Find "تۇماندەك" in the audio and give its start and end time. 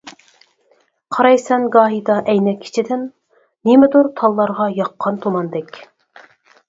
5.27-5.83